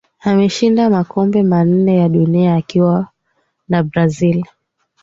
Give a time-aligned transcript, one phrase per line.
[0.23, 3.07] Ameshinda makombe manne ya dunia akiwa
[3.69, 4.43] na Brazil